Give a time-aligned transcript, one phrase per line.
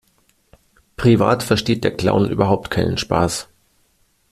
[0.97, 3.47] Privat versteht der Clown überhaupt keinen Spaß.